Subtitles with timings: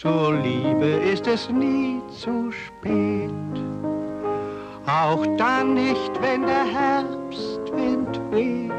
[0.00, 3.32] Zur Liebe ist es nie zu spät,
[4.86, 8.70] auch dann nicht, wenn der Herbstwind weht.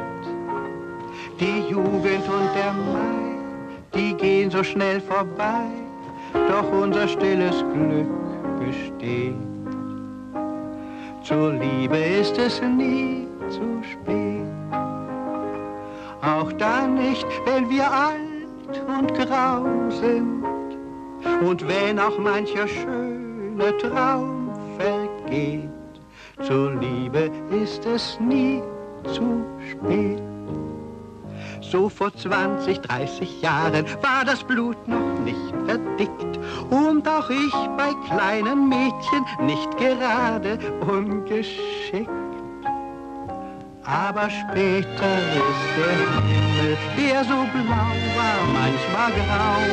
[1.37, 3.35] Die Jugend und der Mai,
[3.93, 5.65] die gehen so schnell vorbei,
[6.47, 8.07] doch unser stilles Glück
[8.57, 9.35] besteht.
[11.21, 14.38] Zur Liebe ist es nie zu spät,
[16.21, 20.43] auch dann nicht, wenn wir alt und grau sind
[21.41, 25.69] und wenn auch mancher schöne Traum vergeht,
[26.43, 28.61] zur Liebe ist es nie
[29.03, 30.21] zu spät.
[31.61, 37.93] So vor 20, 30 Jahren war das Blut noch nicht verdickt und auch ich bei
[38.07, 42.09] kleinen Mädchen nicht gerade ungeschickt.
[43.89, 49.65] Aber später ist der Himmel, der so blau war, manchmal grau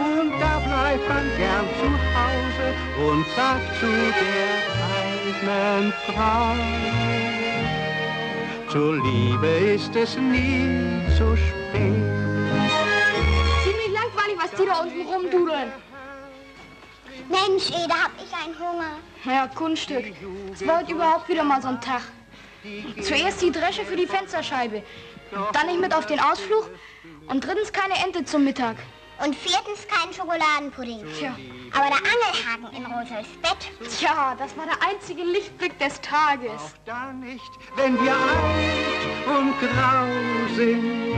[0.00, 2.66] und da bleibt man gern zu Hause
[3.10, 4.54] und sagt zu der
[5.02, 6.54] eigenen Frau.
[8.70, 12.04] Zur Liebe ist es nie zu spät.
[13.64, 15.72] Ziemlich langweilig, was die da unten rumdudeln.
[17.28, 18.92] Mensch, ey, da hab ich einen Hunger.
[19.24, 20.04] Ja, Kunststück.
[20.52, 22.02] Es war heute überhaupt wieder mal so ein Tag.
[23.02, 24.82] Zuerst die Dresche für die Fensterscheibe,
[25.52, 26.70] dann nicht mit auf den Ausflug
[27.28, 28.76] und drittens keine Ente zum Mittag.
[29.24, 31.02] Und viertens kein Schokoladenpudding.
[31.18, 31.34] Tja.
[31.72, 33.90] Aber der Angelhaken in Rothels Bett.
[33.98, 36.50] Tja, das war der einzige Lichtblick des Tages.
[36.50, 41.14] Auch da nicht, wenn wir alt und grau sind.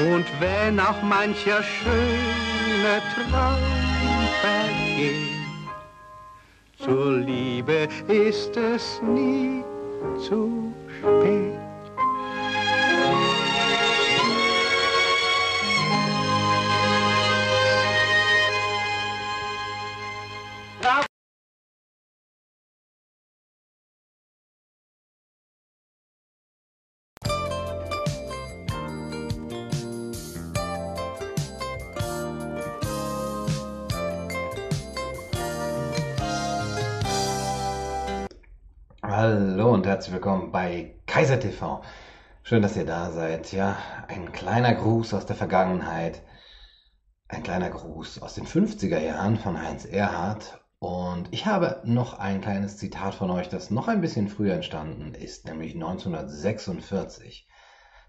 [0.00, 3.58] Und wenn auch mancher schöne Traum
[4.40, 5.34] vergeht.
[6.78, 9.62] Zur Liebe ist es nie
[10.18, 11.63] zu spät.
[39.84, 41.82] Und herzlich willkommen bei Kaiser TV.
[42.42, 43.52] Schön, dass ihr da seid.
[43.52, 43.76] Ja,
[44.08, 46.22] ein kleiner Gruß aus der Vergangenheit.
[47.28, 50.58] Ein kleiner Gruß aus den 50er Jahren von Heinz Erhardt.
[50.78, 55.12] Und ich habe noch ein kleines Zitat von euch, das noch ein bisschen früher entstanden
[55.12, 57.46] ist, nämlich 1946.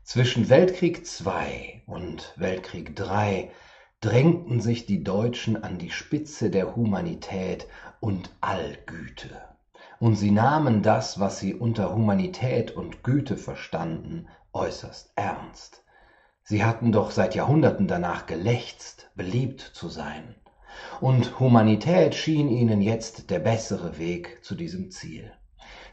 [0.01, 3.51] Zwischen Weltkrieg II und Weltkrieg III
[3.99, 7.67] drängten sich die Deutschen an die Spitze der Humanität
[7.99, 9.54] und Allgüte
[9.99, 15.83] und sie nahmen das, was sie unter Humanität und Güte verstanden, äußerst ernst.
[16.43, 20.35] Sie hatten doch seit Jahrhunderten danach gelächzt, beliebt zu sein.
[20.99, 25.33] Und Humanität schien ihnen jetzt der bessere Weg zu diesem Ziel.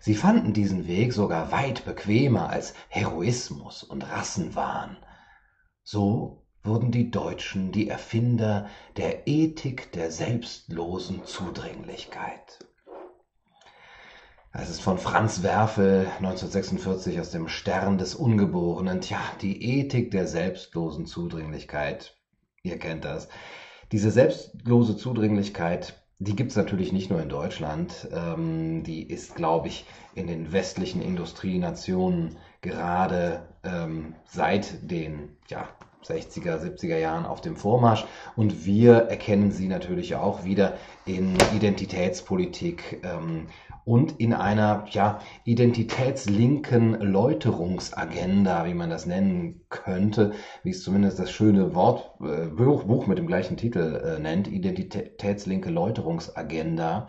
[0.00, 4.96] Sie fanden diesen Weg sogar weit bequemer als Heroismus und Rassenwahn.
[5.84, 12.58] So wurden die Deutschen die Erfinder der Ethik der selbstlosen Zudringlichkeit.
[14.54, 19.00] Es ist von Franz Werfel 1946 aus dem Stern des Ungeborenen.
[19.00, 22.18] Tja, die Ethik der selbstlosen Zudringlichkeit.
[22.62, 23.28] Ihr kennt das.
[23.92, 28.08] Diese selbstlose Zudringlichkeit, die gibt es natürlich nicht nur in Deutschland.
[28.12, 35.66] Ähm, die ist, glaube ich, in den westlichen Industrienationen gerade ähm, seit den ja,
[36.04, 38.04] 60er, 70er Jahren auf dem Vormarsch.
[38.36, 40.74] Und wir erkennen sie natürlich auch wieder
[41.06, 43.46] in Identitätspolitik ähm,
[43.84, 50.32] und in einer ja, identitätslinken Läuterungsagenda, wie man das nennen könnte,
[50.62, 54.48] wie es zumindest das schöne Wort, äh, Buch, Buch mit dem gleichen Titel äh, nennt,
[54.48, 57.08] Identitätslinke Läuterungsagenda.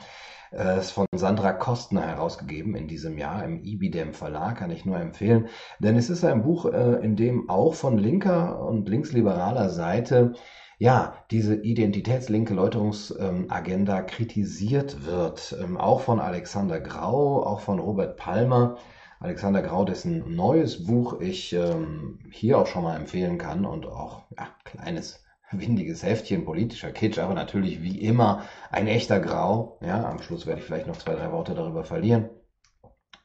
[0.52, 5.00] Äh, ist von Sandra Kostner herausgegeben in diesem Jahr im IBIDEM Verlag, kann ich nur
[5.00, 5.48] empfehlen.
[5.80, 10.34] Denn es ist ein Buch, äh, in dem auch von linker und linksliberaler Seite
[10.84, 18.76] ja, diese identitätslinke Läuterungsagenda kritisiert wird, ähm, auch von Alexander Grau, auch von Robert Palmer.
[19.22, 24.24] Alexander Grau, dessen neues Buch ich ähm, hier auch schon mal empfehlen kann und auch
[24.38, 29.80] ja, kleines windiges Heftchen, politischer Kitsch, aber natürlich wie immer ein echter Grau.
[29.80, 32.30] Ja, am Schluss werde ich vielleicht noch zwei, drei Worte darüber verlieren.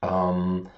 [0.00, 0.68] Ähm,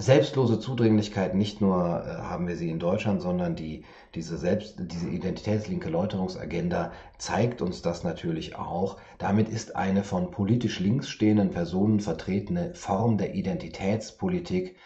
[0.00, 3.84] selbstlose Zudringlichkeit, nicht nur äh, haben wir sie in Deutschland, sondern die,
[4.14, 8.98] diese, Selbst, diese identitätslinke Läuterungsagenda zeigt uns das natürlich auch.
[9.18, 14.76] Damit ist eine von politisch links stehenden Personen vertretene Form der Identitätspolitik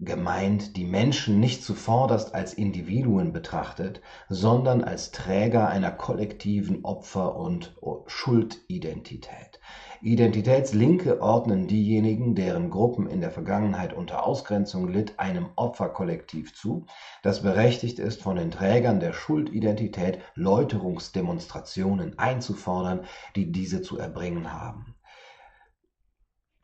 [0.00, 7.76] gemeint die Menschen nicht zuvorderst als Individuen betrachtet, sondern als Träger einer kollektiven Opfer- und
[8.06, 9.60] Schuldidentität.
[10.04, 16.84] Identitätslinke ordnen diejenigen, deren Gruppen in der Vergangenheit unter Ausgrenzung litt, einem Opferkollektiv zu,
[17.22, 24.94] das berechtigt ist, von den Trägern der Schuldidentität Läuterungsdemonstrationen einzufordern, die diese zu erbringen haben.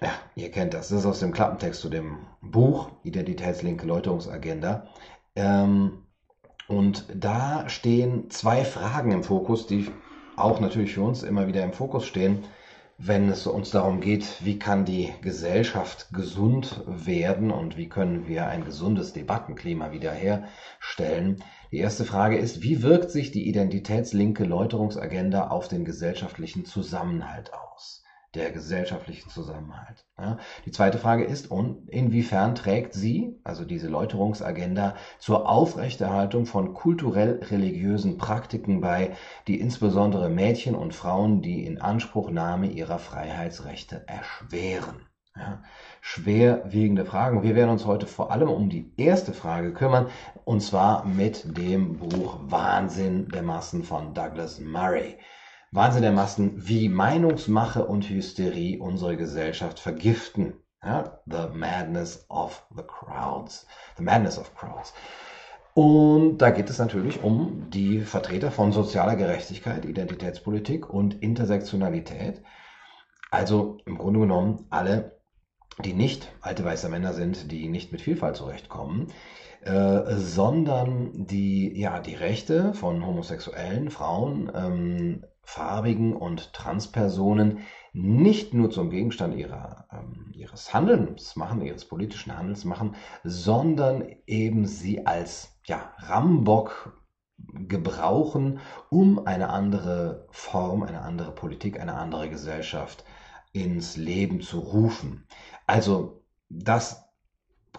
[0.03, 0.91] Ja, ihr kennt das.
[0.91, 4.89] Das ist aus dem Klappentext zu dem Buch Identitätslinke Läuterungsagenda.
[5.35, 6.05] Ähm,
[6.69, 9.91] und da stehen zwei Fragen im Fokus, die
[10.37, 12.45] auch natürlich für uns immer wieder im Fokus stehen
[13.03, 18.47] wenn es uns darum geht, wie kann die Gesellschaft gesund werden und wie können wir
[18.47, 21.43] ein gesundes Debattenklima wiederherstellen.
[21.73, 28.00] Die erste Frage ist, wie wirkt sich die identitätslinke Läuterungsagenda auf den gesellschaftlichen Zusammenhalt aus?
[28.35, 30.07] Der gesellschaftlichen Zusammenhalt.
[30.19, 30.39] Ja.
[30.65, 38.19] Die zweite Frage ist, und inwiefern trägt sie, also diese Läuterungsagenda, zur Aufrechterhaltung von kulturell-religiösen
[38.19, 39.17] Praktiken bei,
[39.49, 45.07] die insbesondere Mädchen und Frauen die Inanspruchnahme ihrer Freiheitsrechte erschweren?
[45.37, 45.63] Ja,
[46.01, 47.43] schwerwiegende Fragen.
[47.43, 50.09] Wir werden uns heute vor allem um die erste Frage kümmern,
[50.45, 55.19] und zwar mit dem Buch Wahnsinn der Massen von Douglas Murray.
[55.73, 60.55] Wahnsinn der Massen, wie Meinungsmache und Hysterie unsere Gesellschaft vergiften.
[60.83, 63.67] Ja, the Madness of the Crowds.
[63.97, 64.93] The Madness of Crowds.
[65.75, 72.43] Und da geht es natürlich um die Vertreter von sozialer Gerechtigkeit, Identitätspolitik und Intersektionalität.
[73.31, 75.21] Also im Grunde genommen alle,
[75.85, 79.07] die nicht alte weiße Männer sind, die nicht mit Vielfalt zurechtkommen,
[79.63, 87.61] äh, sondern die, ja, die Rechte von homosexuellen Frauen, ähm, farbigen und Transpersonen
[87.93, 92.95] nicht nur zum Gegenstand ihrer, ähm, ihres Handelns machen, ihres politischen Handels machen,
[93.25, 96.97] sondern eben sie als ja, Rambock
[97.53, 98.61] gebrauchen,
[98.91, 103.05] um eine andere Form, eine andere Politik, eine andere Gesellschaft
[103.53, 105.27] ins Leben zu rufen.
[105.67, 107.05] Also das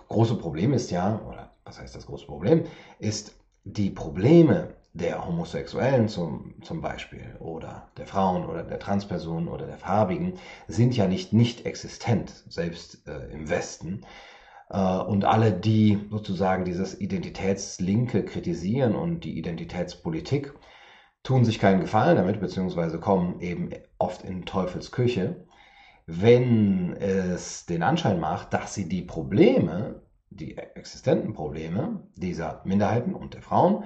[0.07, 2.65] große Problem ist ja, oder was heißt das große Problem,
[2.99, 9.65] ist die Probleme, der Homosexuellen zum, zum Beispiel oder der Frauen oder der Transpersonen oder
[9.65, 10.33] der Farbigen
[10.67, 14.05] sind ja nicht nicht existent, selbst äh, im Westen.
[14.69, 20.53] Äh, und alle, die sozusagen dieses Identitätslinke kritisieren und die Identitätspolitik,
[21.23, 25.45] tun sich keinen Gefallen damit, beziehungsweise kommen eben oft in Teufels Küche,
[26.07, 30.01] wenn es den Anschein macht, dass sie die Probleme,
[30.31, 33.83] die existenten Probleme dieser Minderheiten und der Frauen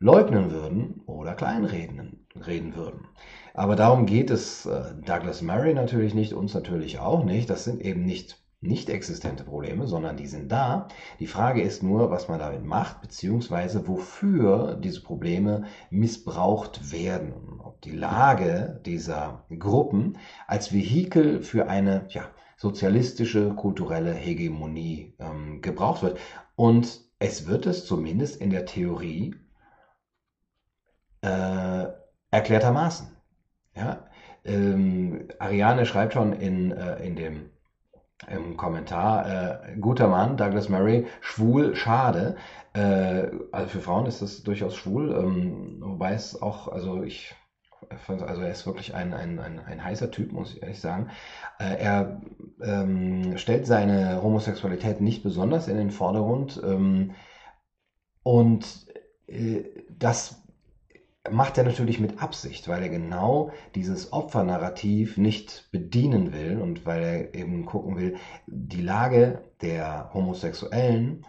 [0.00, 3.06] leugnen würden oder kleinreden reden würden.
[3.54, 7.50] Aber darum geht es äh, Douglas Murray natürlich nicht, uns natürlich auch nicht.
[7.50, 10.88] Das sind eben nicht nicht existente Probleme, sondern die sind da.
[11.18, 17.32] Die Frage ist nur, was man damit macht, beziehungsweise wofür diese Probleme missbraucht werden.
[17.58, 22.24] Ob die Lage dieser Gruppen als Vehikel für eine ja,
[22.58, 26.18] sozialistische kulturelle Hegemonie ähm, gebraucht wird.
[26.54, 29.34] Und es wird es zumindest in der Theorie
[31.22, 31.86] äh,
[32.30, 33.16] erklärtermaßen.
[33.74, 34.06] Ja?
[34.44, 37.50] Ähm, Ariane schreibt schon in, äh, in dem
[38.28, 42.36] im Kommentar, äh, guter Mann, Douglas Murray, schwul, schade.
[42.74, 47.34] Äh, also für Frauen ist das durchaus schwul, ähm, wobei es auch, also ich
[48.06, 51.10] also er ist wirklich ein, ein, ein, ein heißer Typ, muss ich ehrlich sagen.
[51.58, 52.20] Äh, er
[52.62, 57.12] ähm, stellt seine Homosexualität nicht besonders in den Vordergrund ähm,
[58.22, 58.86] und
[59.26, 60.42] äh, das
[61.32, 67.02] macht er natürlich mit Absicht, weil er genau dieses Opfernarrativ nicht bedienen will und weil
[67.02, 71.24] er eben gucken will, die Lage der Homosexuellen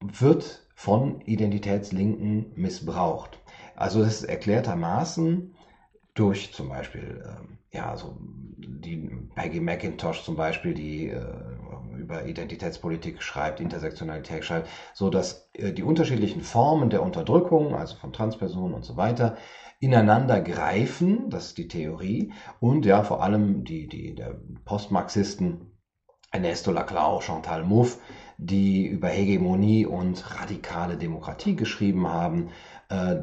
[0.00, 3.38] wird von Identitätslinken missbraucht.
[3.76, 5.54] Also das ist erklärtermaßen
[6.14, 11.24] durch zum Beispiel, ähm, ja, so die Peggy McIntosh zum Beispiel, die äh,
[12.10, 18.12] über Identitätspolitik schreibt, Intersektionalität schreibt, so dass äh, die unterschiedlichen Formen der Unterdrückung, also von
[18.12, 19.36] Transpersonen und so weiter,
[19.78, 25.78] ineinander greifen, das ist die Theorie, und ja, vor allem die, die der Postmarxisten
[26.32, 27.98] Ernesto Laclau, Chantal Mouffe,
[28.36, 32.50] die über Hegemonie und radikale Demokratie geschrieben haben
[32.88, 33.16] äh,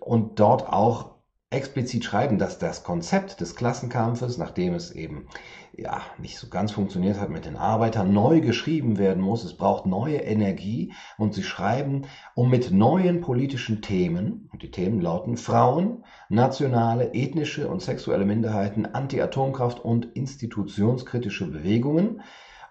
[0.00, 1.13] und dort auch
[1.54, 5.28] explizit schreiben, dass das Konzept des Klassenkampfes, nachdem es eben
[5.76, 9.44] ja nicht so ganz funktioniert hat mit den Arbeitern, neu geschrieben werden muss.
[9.44, 12.02] Es braucht neue Energie und sie schreiben,
[12.34, 18.86] um mit neuen politischen Themen, und die Themen lauten Frauen, nationale, ethnische und sexuelle Minderheiten,
[18.86, 22.20] Anti-Atomkraft und institutionskritische Bewegungen,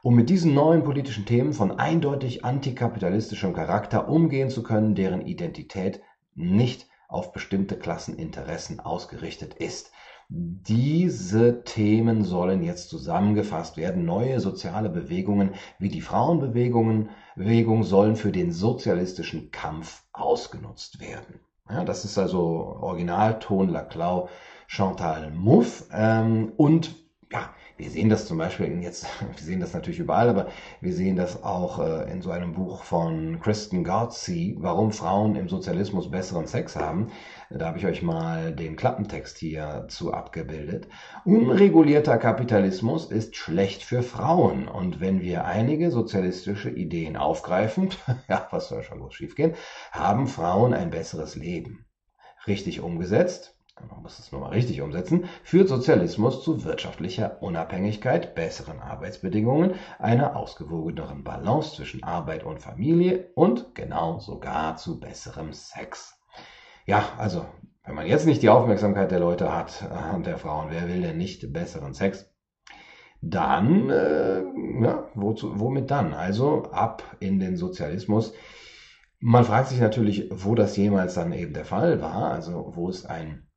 [0.01, 6.01] um mit diesen neuen politischen Themen von eindeutig antikapitalistischem Charakter umgehen zu können, deren Identität
[6.35, 9.91] nicht auf bestimmte Klasseninteressen ausgerichtet ist.
[10.29, 14.05] Diese Themen sollen jetzt zusammengefasst werden.
[14.05, 21.39] Neue soziale Bewegungen wie die Frauenbewegungen Bewegung sollen für den sozialistischen Kampf ausgenutzt werden.
[21.69, 22.39] Ja, das ist also
[22.81, 24.29] Originalton Laclau
[24.67, 27.02] Chantal Mouffe ähm, und
[27.33, 30.47] ja, wir sehen das zum Beispiel jetzt, wir sehen das natürlich überall, aber
[30.81, 35.49] wir sehen das auch äh, in so einem Buch von Kristen Gartsey, warum Frauen im
[35.49, 37.11] Sozialismus besseren Sex haben.
[37.49, 40.87] Da habe ich euch mal den Klappentext hier zu abgebildet.
[41.25, 44.67] Unregulierter Kapitalismus ist schlecht für Frauen.
[44.67, 47.89] Und wenn wir einige sozialistische Ideen aufgreifen,
[48.29, 49.55] ja, was soll schon groß schiefgehen,
[49.91, 51.85] haben Frauen ein besseres Leben.
[52.45, 53.57] Richtig umgesetzt,
[53.89, 60.35] man muss es nur mal richtig umsetzen, führt Sozialismus zu wirtschaftlicher Unabhängigkeit, besseren Arbeitsbedingungen, einer
[60.35, 66.19] ausgewogeneren Balance zwischen Arbeit und Familie und genau sogar zu besserem Sex.
[66.85, 67.45] Ja, also,
[67.85, 71.01] wenn man jetzt nicht die Aufmerksamkeit der Leute hat äh, und der Frauen, wer will
[71.01, 72.29] denn nicht besseren Sex?
[73.21, 74.43] Dann, äh,
[74.81, 76.13] ja, wozu, womit dann?
[76.13, 78.33] Also ab in den Sozialismus.
[79.19, 83.05] Man fragt sich natürlich, wo das jemals dann eben der Fall war, also wo es
[83.05, 83.47] ein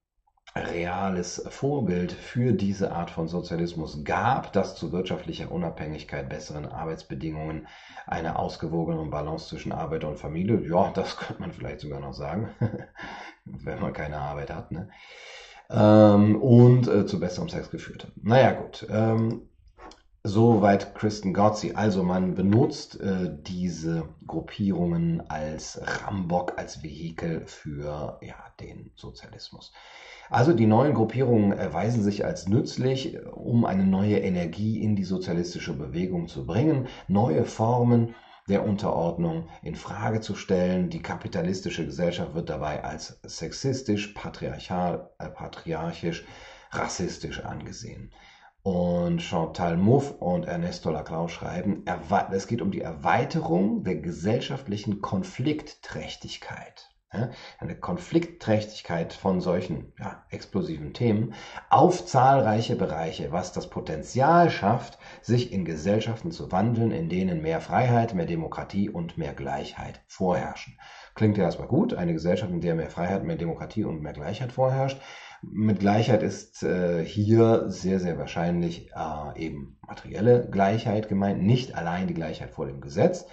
[0.57, 7.67] reales Vorbild für diese Art von Sozialismus gab, das zu wirtschaftlicher Unabhängigkeit, besseren Arbeitsbedingungen,
[8.07, 12.51] einer ausgewogenen Balance zwischen Arbeit und Familie, ja, das könnte man vielleicht sogar noch sagen,
[13.45, 14.89] wenn man keine Arbeit hat, ne?
[15.69, 18.13] Ähm, und äh, zu besserem Sex geführt hat.
[18.23, 18.87] Naja, gut.
[18.89, 19.49] Ähm,
[20.29, 21.75] Soweit Kristen Gotzi.
[21.77, 29.73] Also man benutzt äh, diese Gruppierungen als Rambock, als Vehikel für ja, den Sozialismus.
[30.29, 35.73] Also die neuen Gruppierungen erweisen sich als nützlich, um eine neue Energie in die sozialistische
[35.73, 38.15] Bewegung zu bringen, neue Formen
[38.49, 40.91] der Unterordnung in Frage zu stellen.
[40.91, 46.25] Die kapitalistische Gesellschaft wird dabei als sexistisch, patriarchal, äh, patriarchisch,
[46.71, 48.13] rassistisch angesehen.
[48.63, 51.85] Und Chantal Mouffe und Ernesto Laclau schreiben,
[52.33, 61.35] es geht um die Erweiterung der gesellschaftlichen Konfliktträchtigkeit eine Konfliktträchtigkeit von solchen ja, explosiven Themen
[61.71, 67.61] auf zahlreiche Bereiche, was das Potenzial schafft, sich in Gesellschaften zu wandeln, in denen mehr
[67.61, 70.79] Freiheit, mehr Demokratie und mehr Gleichheit vorherrschen.
[71.15, 74.53] Klingt ja erstmal gut, eine Gesellschaft, in der mehr Freiheit, mehr Demokratie und mehr Gleichheit
[74.53, 75.01] vorherrscht.
[75.43, 82.09] Mit Gleichheit ist äh, hier sehr, sehr wahrscheinlich äh, eben materielle Gleichheit gemeint, nicht allein
[82.09, 83.27] die Gleichheit vor dem Gesetz,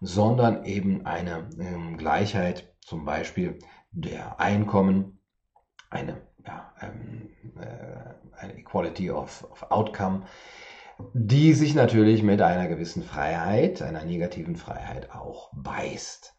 [0.00, 3.58] sondern eben eine ähm, Gleichheit zum Beispiel
[3.90, 5.18] der Einkommen,
[5.90, 10.24] eine, ja, ähm, äh, eine Equality of, of Outcome,
[11.12, 16.34] die sich natürlich mit einer gewissen Freiheit, einer negativen Freiheit auch beißt.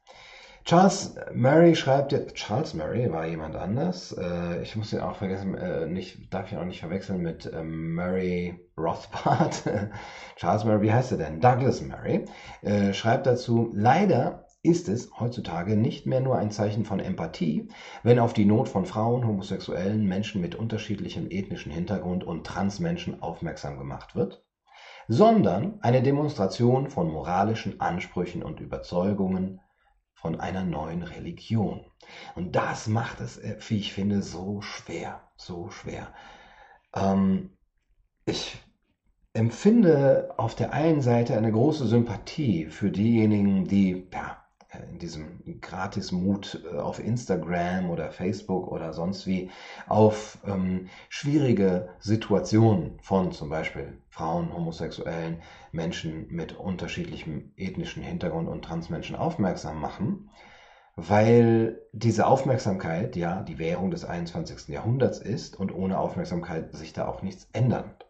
[0.66, 4.16] Charles Murray schreibt Charles Murray war jemand anders.
[4.18, 7.64] Äh, ich muss ihn auch vergessen, äh, nicht, darf ich auch nicht verwechseln mit äh,
[7.64, 9.64] Murray Rothbard.
[10.38, 11.40] Charles Murray, wie heißt er denn?
[11.40, 12.26] Douglas Murray
[12.64, 17.70] äh, schreibt dazu, leider ist es heutzutage nicht mehr nur ein Zeichen von Empathie,
[18.04, 23.78] wenn auf die Not von Frauen, Homosexuellen, Menschen mit unterschiedlichem ethnischen Hintergrund und Transmenschen aufmerksam
[23.78, 24.44] gemacht wird,
[25.08, 29.62] sondern eine Demonstration von moralischen Ansprüchen und Überzeugungen
[30.14, 31.86] von einer neuen Religion.
[32.36, 36.14] Und das macht es, äh, wie ich finde, so schwer, so schwer.
[36.96, 37.52] Ähm,
[38.26, 38.58] ich
[39.34, 44.45] empfinde auf der einen Seite eine große Sympathie für diejenigen, die ja,
[44.92, 49.50] in diesem Gratis-Mut äh, auf Instagram oder Facebook oder sonst wie
[49.88, 55.42] auf ähm, schwierige Situationen von zum Beispiel Frauen, Homosexuellen,
[55.72, 60.30] Menschen mit unterschiedlichem ethnischen Hintergrund und Transmenschen aufmerksam machen,
[60.96, 64.70] weil diese Aufmerksamkeit ja die Währung des 21.
[64.70, 68.06] Jahrhunderts ist und ohne Aufmerksamkeit sich da auch nichts ändert.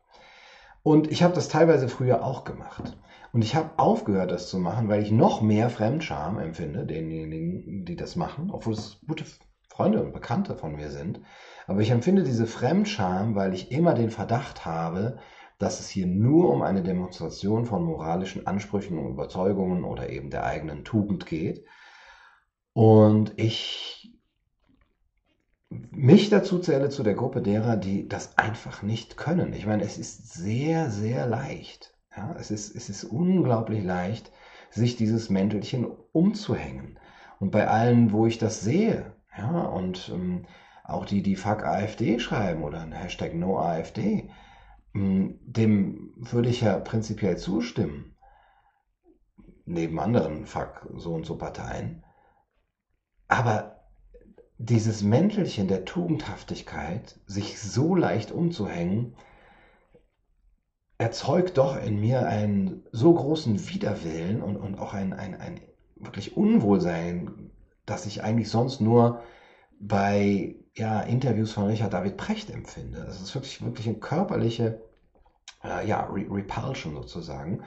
[0.83, 2.95] Und ich habe das teilweise früher auch gemacht.
[3.35, 7.97] Und ich habe aufgehört, das zu machen, weil ich noch mehr Fremdscham empfinde, denjenigen, die
[7.97, 9.25] das machen, obwohl es gute
[9.67, 11.19] Freunde und Bekannte von mir sind.
[11.67, 15.17] Aber ich empfinde diese Fremdscham, weil ich immer den Verdacht habe,
[15.59, 20.45] dass es hier nur um eine Demonstration von moralischen Ansprüchen und Überzeugungen oder eben der
[20.45, 21.65] eigenen Tugend geht.
[22.71, 24.17] Und ich
[25.69, 29.51] mich dazu zähle zu der Gruppe derer, die das einfach nicht können.
[29.51, 34.31] Ich meine, es ist sehr, sehr leicht ja, es, ist, es ist unglaublich leicht,
[34.69, 36.99] sich dieses Mäntelchen umzuhängen.
[37.39, 40.45] Und bei allen, wo ich das sehe, ja, und ähm,
[40.83, 44.29] auch die, die Fuck AfD schreiben oder ein Hashtag No AfD,
[44.93, 48.15] hm, dem würde ich ja prinzipiell zustimmen,
[49.65, 52.03] neben anderen Fuck so und so Parteien.
[53.27, 53.75] Aber
[54.57, 59.15] dieses Mäntelchen der Tugendhaftigkeit, sich so leicht umzuhängen,
[60.97, 65.59] erzeugt doch in mir einen so großen Widerwillen und, und auch ein, ein, ein
[65.95, 67.51] wirklich Unwohlsein,
[67.85, 69.21] dass ich eigentlich sonst nur
[69.79, 73.03] bei ja, Interviews von Richard David Precht empfinde.
[73.05, 74.81] Das ist wirklich, wirklich eine körperliche
[75.63, 77.63] äh, ja, Re Repulsion sozusagen.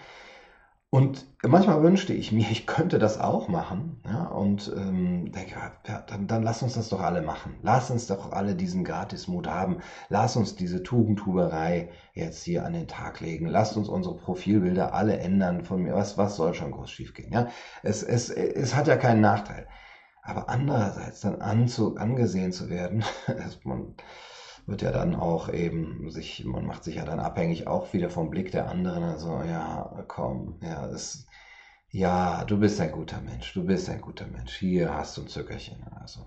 [0.90, 4.00] Und manchmal wünschte ich mir, ich könnte das auch machen.
[4.06, 5.54] Ja, und ähm, denke,
[5.86, 7.58] ja, dann, dann lass uns das doch alle machen.
[7.62, 9.80] Lass uns doch alle diesen Gratismut haben.
[10.08, 13.46] Lass uns diese Tugendtuberei jetzt hier an den Tag legen.
[13.46, 15.94] Lasst uns unsere Profilbilder alle ändern von mir.
[15.94, 17.32] Was, was soll schon groß schiefgehen?
[17.34, 17.48] Ja,
[17.82, 19.68] es, es, es hat ja keinen Nachteil.
[20.22, 23.04] Aber andererseits dann anzu, angesehen zu werden,
[23.64, 23.94] man
[24.68, 28.30] wird ja dann auch eben sich, man macht sich ja dann abhängig auch wieder vom
[28.30, 29.02] Blick der anderen.
[29.02, 31.26] Also, ja, komm, ja, es,
[31.90, 34.54] ja, du bist ein guter Mensch, du bist ein guter Mensch.
[34.56, 35.82] Hier hast du ein Zückerchen.
[36.00, 36.26] Also,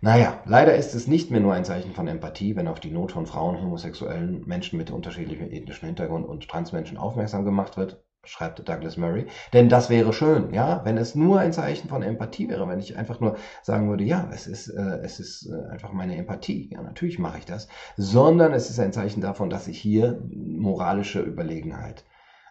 [0.00, 3.12] naja, leider ist es nicht mehr nur ein Zeichen von Empathie, wenn auf die Not
[3.12, 8.96] von Frauen, homosexuellen Menschen mit unterschiedlichem ethnischen Hintergrund und Transmenschen aufmerksam gemacht wird schreibt Douglas
[8.96, 9.26] Murray.
[9.52, 12.96] Denn das wäre schön, ja, wenn es nur ein Zeichen von Empathie wäre, wenn ich
[12.96, 16.70] einfach nur sagen würde, ja, es ist, äh, es ist äh, einfach meine Empathie.
[16.72, 17.68] Ja, natürlich mache ich das.
[17.96, 22.04] Sondern es ist ein Zeichen davon, dass ich hier moralische Überlegenheit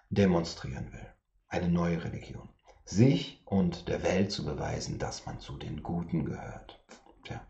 [0.10, 1.08] demonstrieren will.
[1.48, 2.50] Eine neue Religion.
[2.86, 6.84] Sich und der Welt zu beweisen, dass man zu den Guten gehört.
[7.24, 7.42] Tja.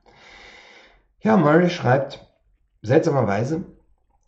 [1.20, 2.26] Ja, Murray schreibt,
[2.82, 3.75] seltsamerweise,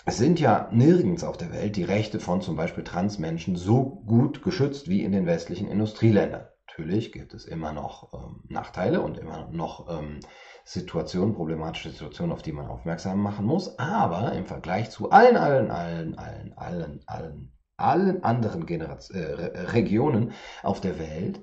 [0.07, 4.41] es sind ja nirgends auf der Welt die Rechte von zum Beispiel Transmenschen so gut
[4.41, 6.47] geschützt wie in den westlichen Industrieländern.
[6.65, 10.21] Natürlich gibt es immer noch ähm, Nachteile und immer noch ähm,
[10.63, 13.77] Situationen, problematische Situationen, auf die man aufmerksam machen muss.
[13.79, 20.31] Aber im Vergleich zu allen, allen, allen, allen, allen, allen, allen anderen Generation, äh, Regionen
[20.63, 21.41] auf der Welt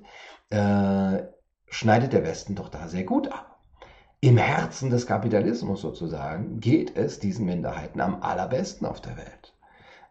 [0.49, 1.23] äh,
[1.67, 3.54] schneidet der Westen doch da sehr gut ab
[4.25, 9.53] im Herzen des Kapitalismus sozusagen geht es diesen Minderheiten am allerbesten auf der Welt.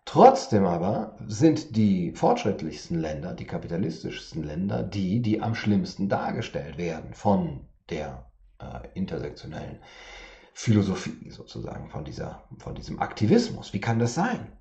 [0.05, 7.13] Trotzdem aber sind die fortschrittlichsten Länder, die kapitalistischsten Länder, die, die am schlimmsten dargestellt werden
[7.13, 9.81] von der äh, intersektionellen
[10.53, 13.73] Philosophie sozusagen, von, dieser, von diesem Aktivismus.
[13.73, 14.53] Wie kann das sein?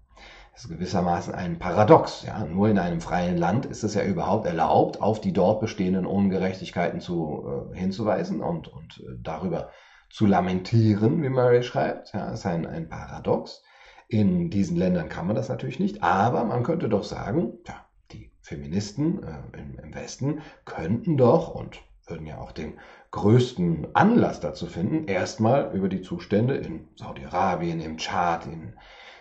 [0.54, 2.24] Das ist gewissermaßen ein Paradox.
[2.24, 2.46] Ja?
[2.46, 7.02] Nur in einem freien Land ist es ja überhaupt erlaubt, auf die dort bestehenden Ungerechtigkeiten
[7.02, 9.72] zu, äh, hinzuweisen und, und äh, darüber
[10.12, 12.14] zu lamentieren, wie Murray schreibt.
[12.14, 13.64] Ja, ist ein, ein Paradox.
[14.08, 18.32] In diesen Ländern kann man das natürlich nicht, aber man könnte doch sagen, ja, die
[18.42, 24.68] Feministen äh, im, im Westen könnten doch und würden ja auch den größten Anlass dazu
[24.68, 28.76] finden, erstmal über die Zustände in Saudi-Arabien, im Tschad, in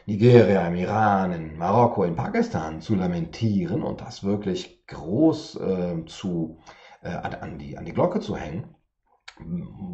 [0.07, 6.59] Nigeria, im Iran, in Marokko, in Pakistan zu lamentieren und das wirklich groß äh, zu,
[7.03, 8.75] äh, an, die, an die Glocke zu hängen.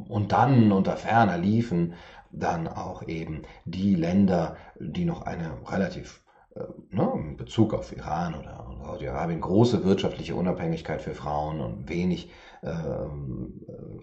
[0.09, 1.95] Und dann unter ferner liefen
[2.31, 6.23] dann auch eben die Länder, die noch eine relativ
[6.55, 12.31] äh, ne, in Bezug auf Iran oder Saudi-Arabien große wirtschaftliche Unabhängigkeit für Frauen und wenig
[12.63, 12.73] äh,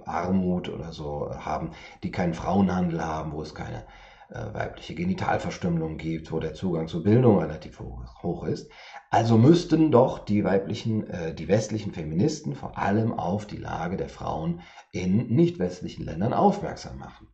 [0.06, 1.72] Armut oder so haben,
[2.04, 3.86] die keinen Frauenhandel haben, wo es keine
[4.30, 8.70] weibliche Genitalverstümmelung gibt, wo der Zugang zur Bildung relativ hoch ist.
[9.10, 14.10] Also müssten doch die weiblichen, äh, die westlichen Feministen vor allem auf die Lage der
[14.10, 14.62] Frauen
[14.92, 17.28] in nicht westlichen Ländern aufmerksam machen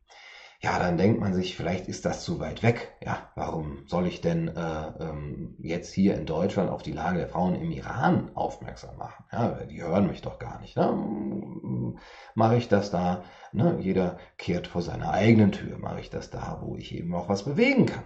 [0.64, 2.96] ja, dann denkt man sich, vielleicht ist das zu weit weg.
[3.04, 7.30] Ja, warum soll ich denn äh, ähm, jetzt hier in Deutschland auf die Lage der
[7.30, 9.26] Frauen im Iran aufmerksam machen?
[9.32, 10.78] Ja, die hören mich doch gar nicht.
[10.78, 11.96] Ne?
[12.36, 13.24] Mache ich das da?
[13.52, 13.78] Ne?
[13.80, 15.80] Jeder kehrt vor seiner eigenen Tür.
[15.80, 18.04] Mache ich das da, wo ich eben auch was bewegen kann?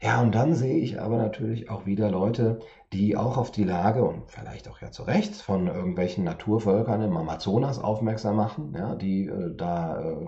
[0.00, 2.60] Ja, und dann sehe ich aber natürlich auch wieder Leute,
[2.92, 7.16] die auch auf die Lage und vielleicht auch ja zu Recht von irgendwelchen Naturvölkern im
[7.16, 10.26] Amazonas aufmerksam machen, ja, die äh, da äh,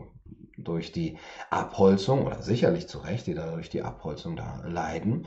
[0.58, 1.18] durch die
[1.50, 5.26] Abholzung, oder sicherlich zu Recht, die da durch die Abholzung da leiden.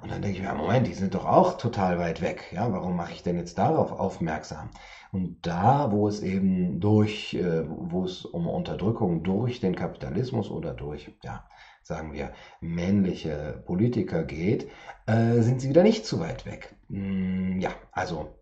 [0.00, 2.52] Und dann denke ich mir, Moment, die sind doch auch total weit weg.
[2.52, 4.70] Ja, warum mache ich denn jetzt darauf aufmerksam?
[5.10, 10.74] Und da, wo es eben durch, äh, wo es um Unterdrückung durch den Kapitalismus oder
[10.74, 11.48] durch, ja,
[11.82, 14.68] sagen wir, männliche Politiker geht,
[15.06, 16.76] äh, sind sie wieder nicht zu weit weg.
[16.90, 18.38] Hm, ja, also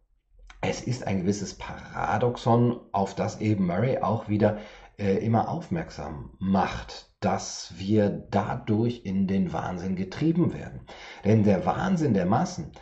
[0.61, 4.59] es ist ein gewisses Paradoxon, auf das eben Murray auch wieder
[4.99, 10.83] äh, immer aufmerksam macht, dass wir dadurch in den Wahnsinn getrieben werden.
[11.25, 12.73] Denn der Wahnsinn der Massen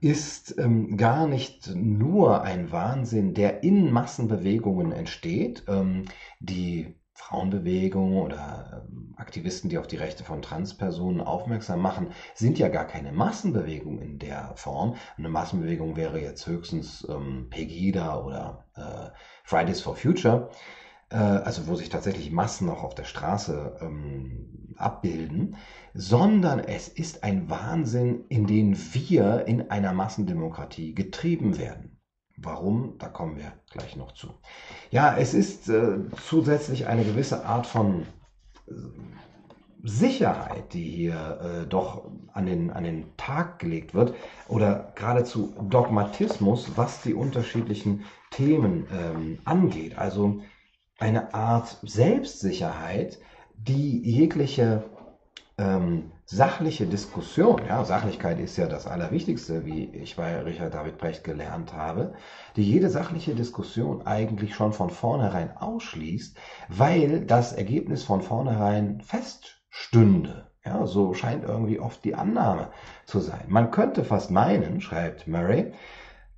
[0.00, 6.04] ist ähm, gar nicht nur ein Wahnsinn, der in Massenbewegungen entsteht, ähm,
[6.38, 12.68] die Frauenbewegung oder ähm, Aktivisten, die auf die Rechte von Transpersonen aufmerksam machen, sind ja
[12.68, 14.94] gar keine Massenbewegung in der Form.
[15.16, 19.10] Eine Massenbewegung wäre jetzt höchstens ähm, Pegida oder äh,
[19.42, 20.50] Fridays for Future,
[21.16, 25.56] also wo sich tatsächlich Massen auch auf der Straße ähm, abbilden,
[25.94, 31.98] sondern es ist ein Wahnsinn, in den wir in einer Massendemokratie getrieben werden.
[32.36, 32.94] Warum?
[32.98, 34.28] Da kommen wir gleich noch zu.
[34.90, 38.02] Ja, es ist äh, zusätzlich eine gewisse Art von
[38.68, 38.72] äh,
[39.82, 44.14] Sicherheit, die hier äh, doch an den, an den Tag gelegt wird,
[44.46, 49.98] oder geradezu Dogmatismus, was die unterschiedlichen Themen ähm, angeht.
[49.98, 50.42] Also
[50.98, 53.18] eine Art Selbstsicherheit,
[53.54, 54.84] die jegliche
[55.56, 61.24] ähm, sachliche Diskussion, ja, Sachlichkeit ist ja das Allerwichtigste, wie ich bei Richard David Brecht
[61.24, 62.14] gelernt habe,
[62.56, 66.36] die jede sachliche Diskussion eigentlich schon von vornherein ausschließt,
[66.68, 70.48] weil das Ergebnis von vornherein feststünde.
[70.64, 72.68] Ja, so scheint irgendwie oft die Annahme
[73.06, 73.44] zu sein.
[73.48, 75.72] Man könnte fast meinen, schreibt Murray,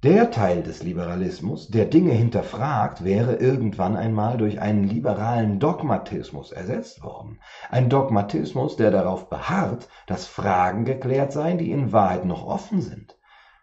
[0.03, 7.03] der Teil des Liberalismus, der Dinge hinterfragt, wäre irgendwann einmal durch einen liberalen Dogmatismus ersetzt
[7.03, 7.39] worden.
[7.69, 13.19] Ein Dogmatismus, der darauf beharrt, dass Fragen geklärt seien, die in Wahrheit noch offen sind.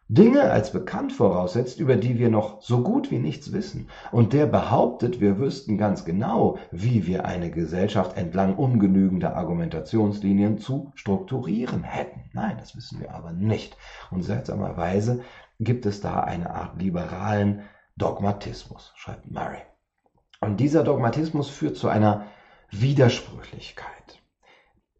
[0.09, 4.45] Dinge als bekannt voraussetzt, über die wir noch so gut wie nichts wissen, und der
[4.45, 12.29] behauptet, wir wüssten ganz genau, wie wir eine Gesellschaft entlang ungenügender Argumentationslinien zu strukturieren hätten.
[12.31, 13.75] Nein, das wissen wir aber nicht.
[14.09, 15.23] Und seltsamerweise
[15.59, 17.63] gibt es da eine Art liberalen
[17.95, 19.61] Dogmatismus, schreibt Murray.
[20.39, 22.25] Und dieser Dogmatismus führt zu einer
[22.69, 24.21] Widersprüchlichkeit.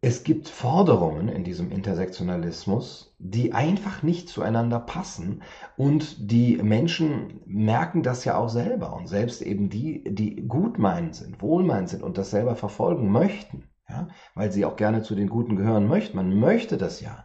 [0.00, 5.42] Es gibt Forderungen in diesem Intersektionalismus, die einfach nicht zueinander passen
[5.76, 11.42] und die Menschen merken das ja auch selber und selbst eben die, die gutmeinend sind,
[11.42, 15.56] wohlmeinend sind und das selber verfolgen möchten, ja, weil sie auch gerne zu den Guten
[15.56, 16.16] gehören möchten.
[16.16, 17.24] Man möchte das ja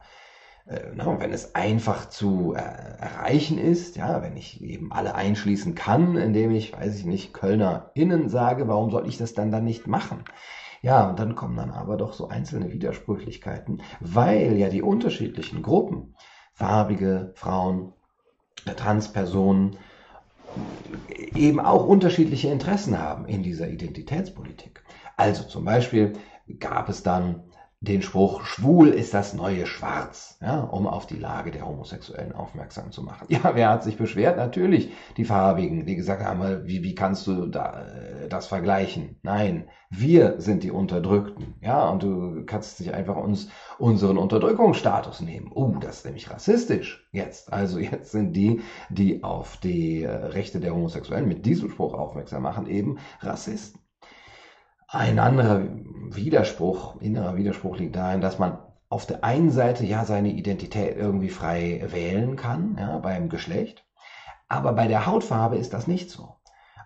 [0.95, 6.15] na, wenn es einfach zu äh, erreichen ist, ja, wenn ich eben alle einschließen kann,
[6.15, 9.88] indem ich, weiß ich nicht, Kölner innen sage, warum soll ich das dann dann nicht
[9.88, 10.23] machen?
[10.82, 16.15] Ja, und dann kommen dann aber doch so einzelne Widersprüchlichkeiten, weil ja die unterschiedlichen Gruppen,
[16.54, 17.93] farbige Frauen,
[18.78, 19.78] Transpersonen,
[21.36, 24.84] eben auch unterschiedliche Interessen haben in dieser Identitätspolitik.
[25.17, 26.13] Also zum Beispiel
[26.60, 27.43] gab es dann
[27.84, 32.91] den Spruch, schwul ist das neue Schwarz, ja, um auf die Lage der Homosexuellen aufmerksam
[32.91, 33.28] zu machen.
[33.30, 34.38] Ja, wer hat sich beschwert?
[34.38, 39.17] Natürlich die Farbigen, die gesagt haben, wie, wie kannst du da, äh, das vergleichen?
[39.22, 45.52] Nein, wir sind die Unterdrückten, ja, und du kannst nicht einfach uns unseren Unterdrückungsstatus nehmen.
[45.54, 47.52] Oh, das ist nämlich rassistisch jetzt.
[47.52, 52.43] Also jetzt sind die, die auf die äh, Rechte der Homosexuellen mit diesem Spruch aufmerksam
[52.43, 53.83] machen, eben Rassisten.
[54.93, 55.63] Ein anderer
[56.12, 61.29] Widerspruch, innerer Widerspruch liegt darin, dass man auf der einen Seite ja seine Identität irgendwie
[61.29, 63.84] frei wählen kann, ja, beim Geschlecht,
[64.47, 66.36] aber bei der Hautfarbe ist das nicht so.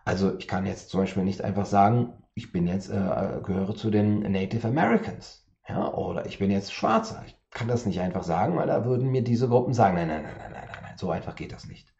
[0.06, 3.90] Also ich kann jetzt zum Beispiel nicht einfach sagen, ich bin jetzt, äh, gehöre zu
[3.90, 7.26] den Native Americans, ja, oder ich bin jetzt Schwarzer.
[7.28, 10.24] Ich kann das nicht einfach sagen, weil da würden mir diese Gruppen sagen, nein, nein,
[10.24, 11.94] nein, nein, nein, nein, nein so einfach geht das nicht.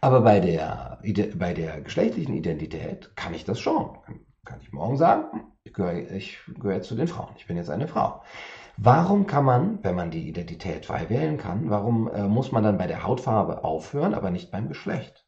[0.00, 0.98] Aber bei der,
[1.36, 3.96] bei der geschlechtlichen Identität kann ich das schon.
[4.44, 7.34] Kann ich morgen sagen, ich gehöre, ich gehöre zu den Frauen.
[7.36, 8.22] Ich bin jetzt eine Frau.
[8.76, 12.78] Warum kann man, wenn man die Identität frei wählen kann, warum äh, muss man dann
[12.78, 15.26] bei der Hautfarbe aufhören, aber nicht beim Geschlecht?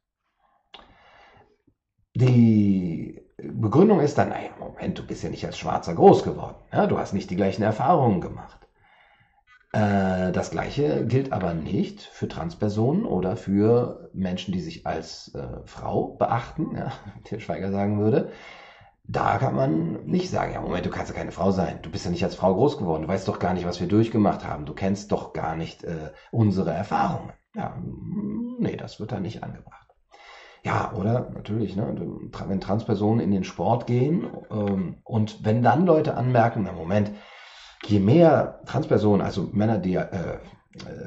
[2.14, 6.56] Die Begründung ist dann, naja, Moment, du bist ja nicht als Schwarzer groß geworden.
[6.72, 8.66] Ja, du hast nicht die gleichen Erfahrungen gemacht.
[9.72, 15.46] Äh, das gleiche gilt aber nicht für Transpersonen oder für Menschen, die sich als äh,
[15.64, 16.92] Frau beachten, ja,
[17.30, 18.30] der Schweiger sagen würde.
[19.06, 21.80] Da kann man nicht sagen, ja, Moment, du kannst ja keine Frau sein.
[21.82, 23.02] Du bist ja nicht als Frau groß geworden.
[23.02, 24.64] Du weißt doch gar nicht, was wir durchgemacht haben.
[24.64, 27.32] Du kennst doch gar nicht äh, unsere Erfahrungen.
[27.54, 27.76] Ja,
[28.58, 29.88] nee, das wird da nicht angebracht.
[30.64, 31.94] Ja, oder natürlich, ne,
[32.46, 37.12] wenn Transpersonen in den Sport gehen ähm, und wenn dann Leute anmerken, na Moment,
[37.84, 40.38] je mehr Transpersonen, also Männer, die äh,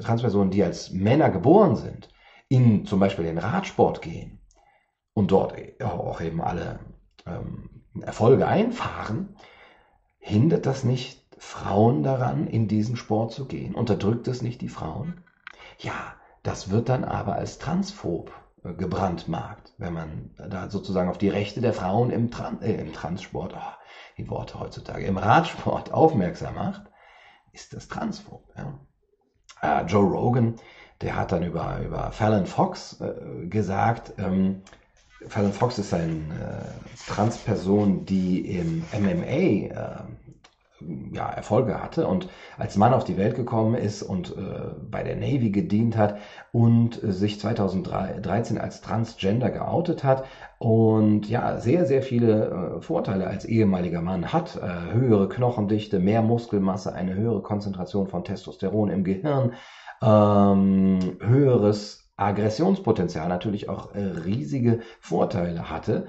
[0.04, 2.10] Transpersonen, die als Männer geboren sind,
[2.48, 4.40] in zum Beispiel den Radsport gehen
[5.14, 6.80] und dort auch eben alle
[7.26, 9.36] ähm, Erfolge einfahren,
[10.20, 13.76] hindert das nicht Frauen daran, in diesen Sport zu gehen?
[13.76, 15.24] Unterdrückt es nicht die Frauen?
[15.80, 15.94] Ja,
[16.44, 18.32] das wird dann aber als transphob
[18.64, 22.94] äh, gebrandmarkt, wenn man da sozusagen auf die Rechte der Frauen im, Tran äh, im
[22.94, 23.74] Transsport, oh,
[24.18, 26.84] die Worte heutzutage, im Radsport aufmerksam macht,
[27.52, 28.44] ist das transphob.
[28.56, 28.80] Ja.
[29.62, 30.56] Äh, Joe Rogan,
[31.02, 34.64] der hat dann über, über Fallon Fox äh, gesagt, ähm,
[35.28, 39.72] Fallon Fox ist eine äh, Transperson, die im MMA äh,
[41.12, 45.16] ja, Erfolge hatte und als Mann auf die Welt gekommen ist und äh, bei der
[45.16, 46.18] Navy gedient hat
[46.52, 50.26] und äh, sich 2013 als Transgender geoutet hat
[50.60, 54.56] und ja, sehr, sehr viele äh, Vorteile als ehemaliger Mann hat.
[54.58, 59.54] Äh, höhere Knochendichte, mehr Muskelmasse, eine höhere Konzentration von Testosteron im Gehirn,
[60.02, 66.08] ähm, höheres Aggressionspotenzial, natürlich auch äh, riesige Vorteile hatte.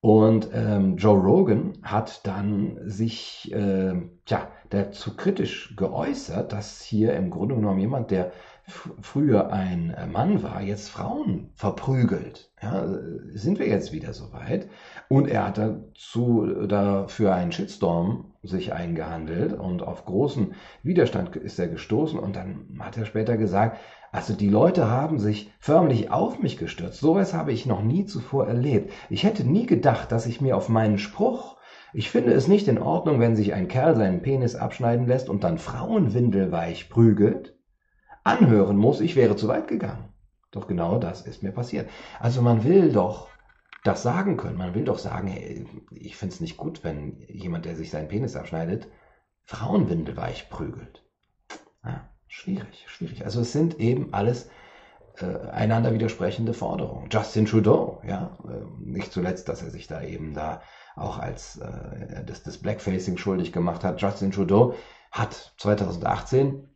[0.00, 3.94] Und ähm, Joe Rogan hat dann sich äh,
[4.26, 8.30] tja, dazu kritisch geäußert, dass hier im Grunde genommen jemand, der
[8.68, 12.50] früher ein Mann war, jetzt Frauen verprügelt.
[12.60, 12.86] Ja,
[13.32, 14.68] sind wir jetzt wieder soweit?
[15.08, 21.68] Und er hat dazu dafür einen Shitstorm sich eingehandelt und auf großen Widerstand ist er
[21.68, 23.78] gestoßen und dann hat er später gesagt,
[24.12, 27.00] also die Leute haben sich förmlich auf mich gestürzt.
[27.00, 28.92] Sowas habe ich noch nie zuvor erlebt.
[29.10, 31.56] Ich hätte nie gedacht, dass ich mir auf meinen Spruch,
[31.92, 35.44] ich finde es nicht in Ordnung, wenn sich ein Kerl seinen Penis abschneiden lässt und
[35.44, 37.56] dann Frauenwindelweich prügelt,
[38.24, 40.08] anhören muss, ich wäre zu weit gegangen.
[40.50, 41.88] Doch genau das ist mir passiert.
[42.18, 43.28] Also man will doch
[43.84, 44.58] das sagen können.
[44.58, 48.08] Man will doch sagen, hey, ich finde es nicht gut, wenn jemand, der sich seinen
[48.08, 48.88] Penis abschneidet,
[49.44, 51.04] Frauenwindelweich prügelt.
[51.84, 52.08] Ja.
[52.26, 53.24] Schwierig, schwierig.
[53.24, 54.50] Also es sind eben alles
[55.18, 57.08] äh, einander widersprechende Forderungen.
[57.10, 60.60] Justin Trudeau, ja, äh, nicht zuletzt, dass er sich da eben da
[60.96, 64.02] auch als äh, das, das Blackfacing schuldig gemacht hat.
[64.02, 64.74] Justin Trudeau
[65.12, 66.68] hat 2018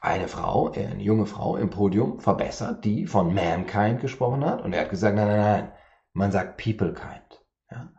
[0.00, 4.62] eine Frau, äh, eine junge Frau im Podium verbessert, die von Mankind gesprochen hat.
[4.62, 5.72] Und er hat gesagt, nein, nein, nein,
[6.14, 7.44] man sagt Peoplekind.
[7.70, 7.92] Ja.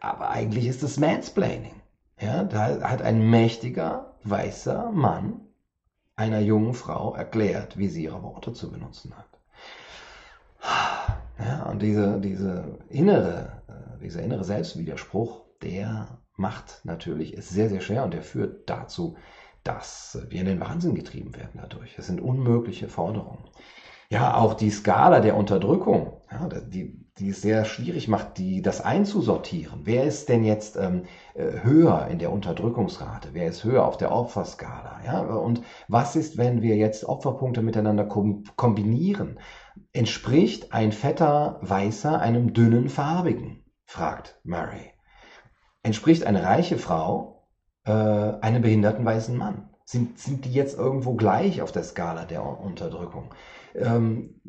[0.00, 1.82] Aber eigentlich ist es Mansplaining.
[2.18, 5.42] Ja, da hat ein mächtiger weißer Mann
[6.14, 9.28] einer jungen Frau erklärt, wie sie ihre Worte zu benutzen hat.
[11.38, 17.82] Ja, und diese, diese innere, äh, dieser innere Selbstwiderspruch, der macht natürlich es sehr, sehr
[17.82, 19.16] schwer und der führt dazu,
[19.62, 21.98] dass wir in den Wahnsinn getrieben werden dadurch.
[21.98, 23.44] Es sind unmögliche Forderungen.
[24.08, 28.80] Ja, auch die Skala der Unterdrückung, ja, die, die es sehr schwierig macht, die, das
[28.80, 29.80] einzusortieren.
[29.84, 33.30] Wer ist denn jetzt ähm, äh, höher in der Unterdrückungsrate?
[33.32, 35.00] Wer ist höher auf der Opferskala?
[35.04, 35.20] Ja?
[35.20, 39.40] Und was ist, wenn wir jetzt Opferpunkte miteinander kombinieren?
[39.92, 43.64] Entspricht ein fetter Weißer einem dünnen Farbigen?
[43.86, 44.92] fragt Murray.
[45.82, 47.48] Entspricht eine reiche Frau
[47.84, 49.70] äh, einem behinderten weißen Mann?
[49.84, 53.30] Sind, sind die jetzt irgendwo gleich auf der Skala der Unterdrückung?
[53.76, 54.40] Ähm,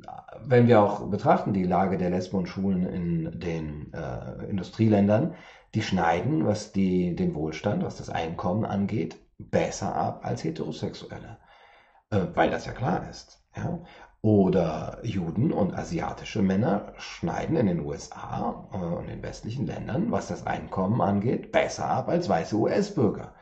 [0.45, 5.35] wenn wir auch betrachten die Lage der Lesben und Schulen in den äh, Industrieländern,
[5.73, 11.37] die schneiden, was die, den Wohlstand, was das Einkommen angeht, besser ab als Heterosexuelle,
[12.09, 13.43] äh, weil das ja klar ist.
[13.55, 13.79] Ja?
[14.21, 20.27] Oder Juden und asiatische Männer schneiden in den USA äh, und in westlichen Ländern, was
[20.27, 23.35] das Einkommen angeht, besser ab als weiße US-Bürger.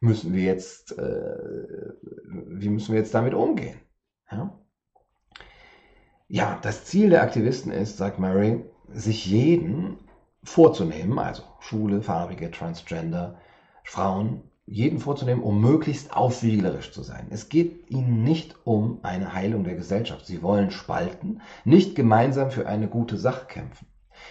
[0.00, 1.92] Müssen wir jetzt, äh,
[2.24, 3.80] wie müssen wir jetzt damit umgehen?
[4.30, 4.58] Ja?
[6.34, 9.98] Ja, das Ziel der Aktivisten ist, sagt Murray, sich jeden
[10.42, 13.36] vorzunehmen, also Schule, Farbige, Transgender,
[13.84, 17.28] Frauen, jeden vorzunehmen, um möglichst aufwiegerisch zu sein.
[17.30, 20.26] Es geht ihnen nicht um eine Heilung der Gesellschaft.
[20.26, 23.86] Sie wollen spalten, nicht gemeinsam für eine gute Sache kämpfen.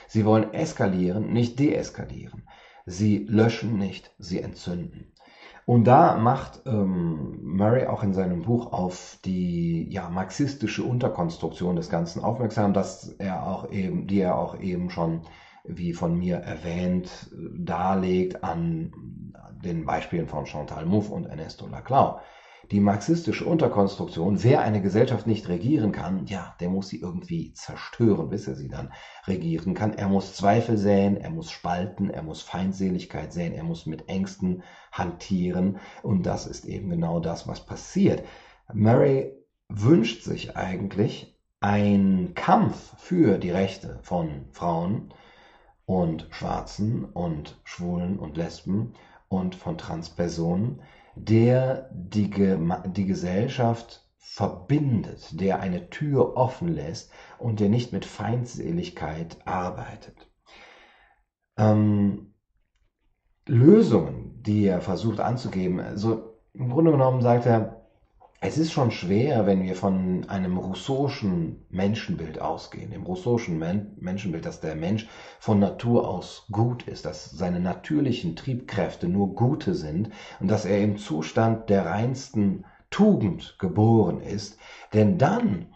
[0.09, 2.43] Sie wollen eskalieren, nicht deeskalieren.
[2.85, 5.12] Sie löschen nicht, sie entzünden.
[5.65, 11.89] Und da macht ähm, Murray auch in seinem Buch auf die ja, marxistische Unterkonstruktion des
[11.89, 15.21] Ganzen aufmerksam, dass er auch eben, die er auch eben schon,
[15.63, 18.91] wie von mir erwähnt, darlegt an
[19.63, 22.19] den Beispielen von Chantal Mouffe und Ernesto Laclau
[22.71, 28.29] die marxistische Unterkonstruktion, wer eine Gesellschaft nicht regieren kann, ja, der muss sie irgendwie zerstören,
[28.29, 28.91] bis er sie dann
[29.27, 29.93] regieren kann.
[29.93, 34.63] Er muss Zweifel säen, er muss spalten, er muss Feindseligkeit säen, er muss mit Ängsten
[34.91, 35.77] hantieren.
[36.01, 38.23] Und das ist eben genau das, was passiert.
[38.73, 39.33] Murray
[39.67, 45.13] wünscht sich eigentlich einen Kampf für die Rechte von Frauen
[45.85, 48.93] und Schwarzen und Schwulen und Lesben
[49.27, 50.81] und von Transpersonen,
[51.15, 59.37] der die, die Gesellschaft verbindet, der eine Tür offen lässt und der nicht mit Feindseligkeit
[59.45, 60.29] arbeitet.
[61.57, 62.33] Ähm,
[63.45, 67.82] Lösungen, die er versucht anzugeben, also im Grunde genommen sagt er,
[68.45, 74.45] es ist schon schwer, wenn wir von einem rousseauschen Menschenbild ausgehen, dem rousseauschen Men Menschenbild,
[74.45, 75.07] dass der Mensch
[75.39, 80.09] von Natur aus gut ist, dass seine natürlichen Triebkräfte nur gute sind
[80.41, 84.59] und dass er im Zustand der reinsten Tugend geboren ist.
[84.91, 85.73] Denn dann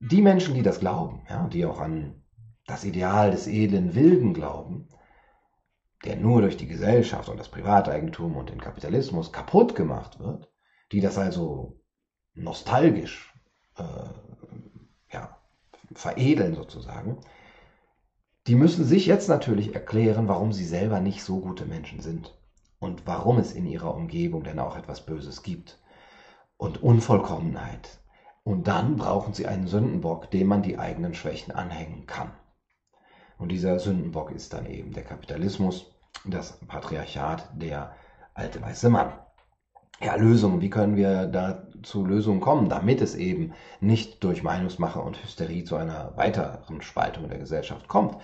[0.00, 2.22] die Menschen, die das glauben, ja, die auch an
[2.66, 4.88] das Ideal des edlen Wilden glauben,
[6.06, 10.50] der nur durch die Gesellschaft und das Privateigentum und den Kapitalismus kaputt gemacht wird,
[10.92, 11.75] die das also
[12.36, 13.34] nostalgisch
[13.76, 13.82] äh,
[15.12, 15.36] ja,
[15.94, 17.18] veredeln sozusagen,
[18.46, 22.38] die müssen sich jetzt natürlich erklären, warum sie selber nicht so gute Menschen sind
[22.78, 25.80] und warum es in ihrer Umgebung denn auch etwas Böses gibt
[26.56, 27.98] und Unvollkommenheit.
[28.44, 32.30] Und dann brauchen sie einen Sündenbock, dem man die eigenen Schwächen anhängen kann.
[33.38, 35.92] Und dieser Sündenbock ist dann eben der Kapitalismus,
[36.24, 37.96] das Patriarchat, der
[38.34, 39.12] alte weiße Mann.
[40.00, 45.00] Ja, Lösungen, wie können wir da zu Lösungen kommen, damit es eben nicht durch Meinungsmache
[45.00, 48.16] und Hysterie zu einer weiteren Spaltung der Gesellschaft kommt?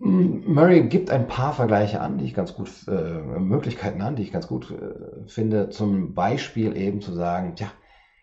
[0.00, 4.32] Murray gibt ein paar Vergleiche an, die ich ganz gut, äh, Möglichkeiten an, die ich
[4.32, 5.70] ganz gut äh, finde.
[5.70, 7.70] Zum Beispiel eben zu sagen, tja,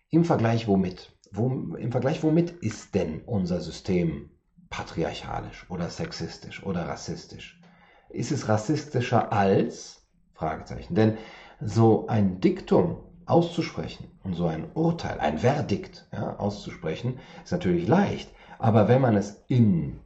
[0.10, 1.14] im Vergleich womit?
[1.32, 4.32] Wo, Im Vergleich womit ist denn unser System
[4.70, 7.62] patriarchalisch oder sexistisch oder rassistisch?
[8.10, 10.02] Ist es rassistischer als?
[10.34, 10.96] Fragezeichen.
[10.96, 11.18] Denn
[11.62, 12.98] so ein Diktum
[13.32, 18.32] auszusprechen und so ein Urteil, ein Verdikt ja, auszusprechen, ist natürlich leicht.
[18.60, 20.00] Aber wenn man es in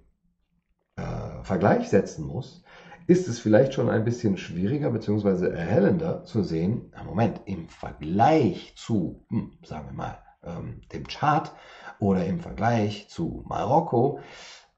[0.95, 2.63] äh, Vergleich setzen muss,
[3.07, 5.49] ist es vielleicht schon ein bisschen schwieriger bzw.
[5.49, 11.51] erhellender zu sehen, Moment, im Vergleich zu, hm, sagen wir mal, ähm, dem Chart
[11.99, 14.19] oder im Vergleich zu Marokko,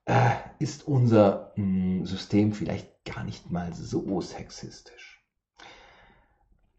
[0.06, 5.07] äh, ist unser mh, hm, System vielleicht gar nicht mal so sexistisch.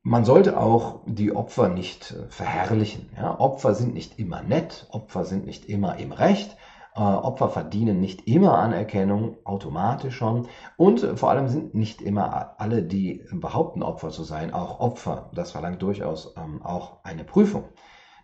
[0.03, 3.11] Man sollte auch die Opfer nicht äh, verherrlichen.
[3.17, 3.39] Ja?
[3.39, 6.57] Opfer sind nicht immer nett, Opfer sind nicht immer im Recht,
[6.95, 10.49] äh, Opfer verdienen nicht immer Anerkennung, automatisch schon.
[10.77, 15.31] Und vor allem sind nicht immer alle, die behaupten, Opfer zu sein, auch Opfer.
[15.35, 17.65] Das verlangt durchaus ähm, auch eine Prüfung.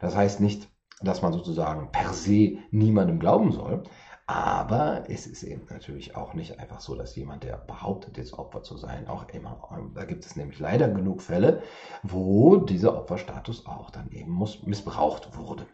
[0.00, 0.68] Das heißt nicht,
[1.00, 3.82] dass man sozusagen per se niemandem glauben soll.
[4.26, 8.62] Aber es ist eben natürlich auch nicht einfach so, dass jemand, der behauptet, jetzt Opfer
[8.62, 11.62] zu sein, auch immer, ähm, da gibt es nämlich leider genug Fälle,
[12.02, 15.66] wo dieser Opferstatus auch dann eben missbraucht wurde.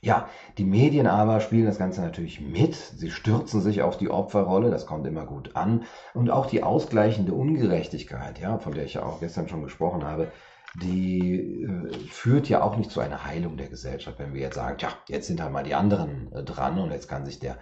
[0.00, 2.76] Ja, die Medien aber spielen das Ganze natürlich mit.
[2.76, 5.84] Sie stürzen sich auf die Opferrolle, das kommt immer gut an.
[6.14, 10.30] Und auch die ausgleichende Ungerechtigkeit, ja, von der ich ja auch gestern schon gesprochen habe,
[10.74, 14.76] die äh, führt ja auch nicht zu einer Heilung der Gesellschaft, wenn wir jetzt sagen,
[14.80, 17.56] ja, jetzt sind halt mal die anderen äh, dran und jetzt kann sich der,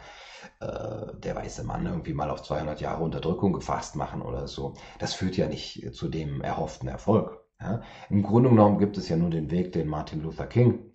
[0.61, 4.75] äh, der weiße Mann irgendwie mal auf 200 Jahre Unterdrückung gefasst machen oder so.
[4.99, 7.45] Das führt ja nicht zu dem erhofften Erfolg.
[7.61, 7.83] Ja.
[8.11, 10.93] Im Grunde genommen gibt es ja nur den Weg, den Martin Luther King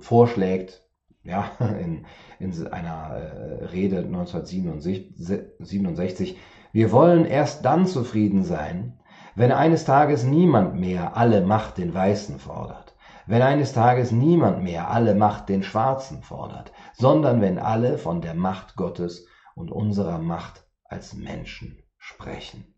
[0.00, 0.82] vorschlägt,
[1.22, 2.06] ja, in,
[2.38, 6.38] in einer Rede 1967,
[6.72, 8.98] wir wollen erst dann zufrieden sein,
[9.38, 12.96] wenn eines Tages niemand mehr alle Macht den Weißen fordert,
[13.26, 18.34] wenn eines Tages niemand mehr alle Macht den Schwarzen fordert, sondern wenn alle von der
[18.34, 22.74] Macht Gottes und unserer Macht als Menschen sprechen.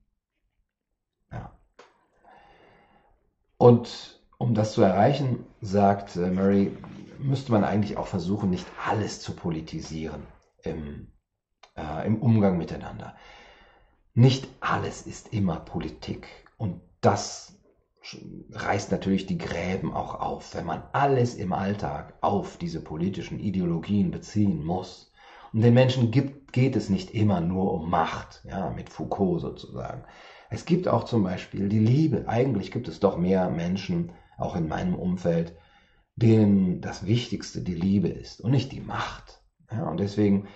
[1.32, 1.58] Ja.
[3.56, 6.76] Und um das zu erreichen, sagt äh, Murray,
[7.18, 10.26] müsste man eigentlich auch versuchen, nicht alles zu politisieren
[10.62, 11.10] im,
[11.74, 13.16] äh, im Umgang miteinander.
[14.12, 16.28] Nicht alles ist immer Politik.
[16.60, 17.58] Und das
[18.52, 24.10] reißt natürlich die Gräben auch auf, wenn man alles im Alltag auf diese politischen Ideologien
[24.10, 25.10] beziehen muss.
[25.54, 30.04] Und den Menschen gibt, geht es nicht immer nur um Macht, ja, mit Foucault sozusagen.
[30.50, 32.28] Es gibt auch zum Beispiel die Liebe.
[32.28, 35.56] Eigentlich gibt es doch mehr Menschen, auch in meinem Umfeld,
[36.14, 39.40] denen das Wichtigste die Liebe ist und nicht die Macht.
[39.72, 40.46] Ja, und deswegen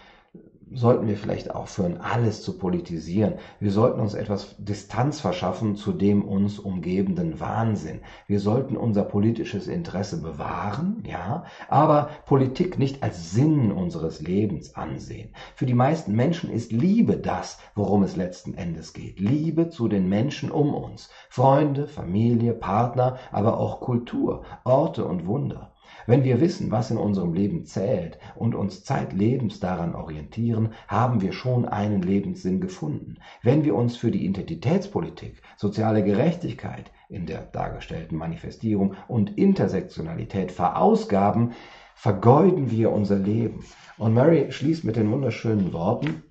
[0.72, 3.34] sollten wir vielleicht aufhören, alles zu politisieren.
[3.60, 8.00] Wir sollten uns etwas Distanz verschaffen zu dem uns umgebenden Wahnsinn.
[8.26, 15.34] Wir sollten unser politisches Interesse bewahren, ja, aber Politik nicht als Sinn unseres Lebens ansehen.
[15.54, 19.20] Für die meisten Menschen ist Liebe das, worum es letzten Endes geht.
[19.20, 21.10] Liebe zu den Menschen um uns.
[21.28, 25.73] Freunde, Familie, Partner, aber auch Kultur, Orte und Wunder.
[26.06, 31.32] Wenn wir wissen, was in unserem Leben zählt und uns zeitlebens daran orientieren, haben wir
[31.32, 33.16] schon einen Lebenssinn gefunden.
[33.42, 41.52] Wenn wir uns für die Identitätspolitik, soziale Gerechtigkeit in der dargestellten Manifestierung und Intersektionalität verausgaben,
[41.94, 43.64] vergeuden wir unser Leben.
[43.96, 46.24] Und Mary schließt mit den wunderschönen Worten,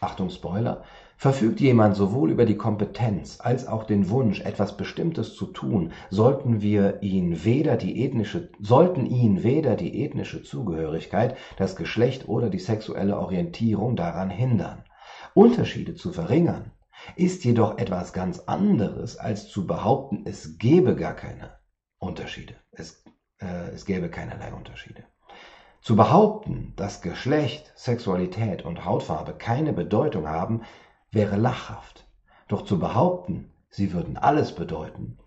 [0.00, 0.84] Achtung Spoiler,
[1.18, 6.60] Verfügt jemand sowohl über die Kompetenz als auch den Wunsch, etwas Bestimmtes zu tun, sollten
[6.60, 12.58] wir ihn weder die ethnische, sollten ihn weder die ethnische Zugehörigkeit, das Geschlecht oder die
[12.58, 14.84] sexuelle Orientierung daran hindern.
[15.32, 16.72] Unterschiede zu verringern
[17.14, 21.50] ist jedoch etwas ganz anderes, als zu behaupten, es gebe gar keine
[21.98, 22.56] Unterschiede.
[22.72, 23.04] Es,
[23.38, 25.04] äh, es gäbe keinerlei Unterschiede.
[25.80, 30.62] Zu behaupten, dass Geschlecht, Sexualität und Hautfarbe keine Bedeutung haben,
[31.16, 32.06] wäre lachhaft.
[32.46, 35.18] Doch zu behaupten, sie würden alles bedeuten,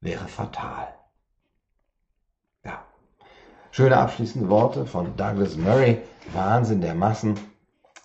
[0.00, 0.88] wäre fatal.
[2.64, 2.84] Ja.
[3.72, 6.02] Schöne abschließende Worte von Douglas Murray.
[6.32, 7.34] Wahnsinn der Massen.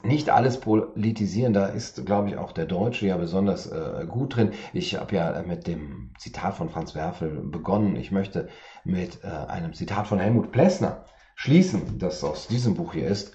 [0.04, 4.54] Nicht alles politisieren, da ist, glaube ich, auch der Deutsche ja besonders äh, gut drin.
[4.72, 7.96] Ich habe ja mit dem Zitat von Franz Werfel begonnen.
[7.96, 8.48] Ich möchte
[8.86, 11.04] mit äh, einem Zitat von Helmut Plessner
[11.36, 13.34] schließen, das aus diesem Buch hier ist.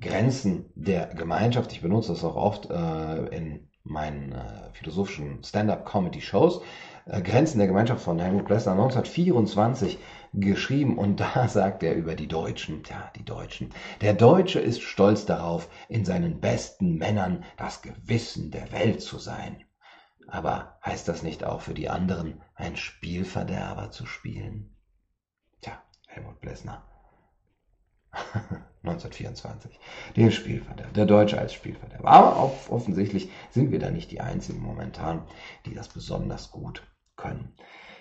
[0.00, 1.72] Grenzen der Gemeinschaft.
[1.72, 6.60] Ich benutze das auch oft äh, in meinen äh, philosophischen Stand-up-Comedy-Shows.
[7.06, 9.98] Äh, Grenzen der Gemeinschaft von Helmut Plessner 1924
[10.32, 13.70] geschrieben und da sagt er über die Deutschen, ja, die Deutschen.
[14.00, 19.64] Der Deutsche ist stolz darauf, in seinen besten Männern das Gewissen der Welt zu sein.
[20.28, 24.74] Aber heißt das nicht auch für die anderen, ein Spielverderber zu spielen?
[25.60, 26.82] Tja, Helmut Plessner.
[28.82, 29.78] 1924.
[30.16, 32.08] Den Spielverderber, der Deutsche als Spielverderber.
[32.08, 35.22] Aber auch offensichtlich sind wir da nicht die Einzigen momentan,
[35.64, 36.82] die das besonders gut
[37.16, 37.52] können.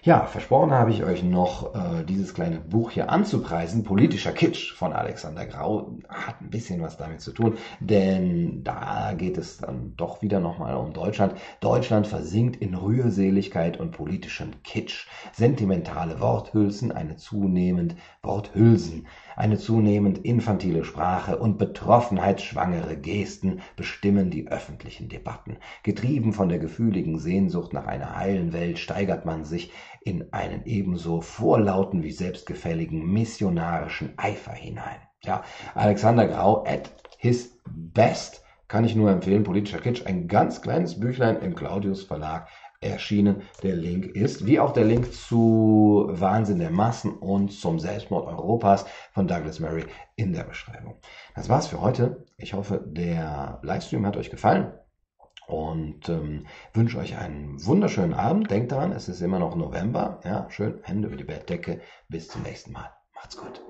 [0.05, 3.83] Ja, versprochen habe ich euch noch, äh, dieses kleine Buch hier anzupreisen.
[3.83, 9.39] Politischer Kitsch von Alexander Grau hat ein bisschen was damit zu tun, denn da geht
[9.39, 11.33] es dann doch wieder nochmal um Deutschland.
[11.59, 15.07] Deutschland versinkt in Rührseligkeit und politischem Kitsch.
[15.33, 25.09] Sentimentale Worthülsen, eine zunehmend Worthülsen eine zunehmend infantile Sprache und betroffenheitsschwangere Gesten bestimmen die öffentlichen
[25.09, 25.57] Debatten.
[25.83, 29.71] Getrieben von der gefühligen Sehnsucht nach einer heilen Welt steigert man sich
[30.03, 34.99] in einen ebenso vorlauten wie selbstgefälligen missionarischen Eifer hinein.
[35.21, 39.43] Ja, Alexander Grau at his best kann ich nur empfehlen.
[39.43, 42.47] Politischer Kitsch, ein ganz kleines Büchlein im Claudius Verlag
[42.81, 43.41] erschienen.
[43.63, 48.85] Der Link ist, wie auch der Link zu Wahnsinn der Massen und zum Selbstmord Europas
[49.11, 50.99] von Douglas Murray in der Beschreibung.
[51.35, 52.25] Das war's für heute.
[52.37, 54.73] Ich hoffe, der Livestream hat euch gefallen
[55.47, 58.49] und ähm, wünsche euch einen wunderschönen Abend.
[58.49, 60.19] Denkt daran, es ist immer noch November.
[60.23, 61.81] Ja, schön Hände über die Bettdecke.
[62.09, 62.89] Bis zum nächsten Mal.
[63.13, 63.61] Macht's gut.